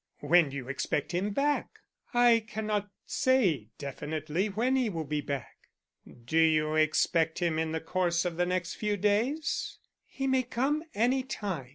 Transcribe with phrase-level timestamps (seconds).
[0.21, 1.77] "When do you expect him back?"
[2.11, 5.57] "I cannot say definitely when he will be back."
[6.25, 9.77] "Do you expect him in the course of the next few days?"
[10.07, 11.69] "He may come any time."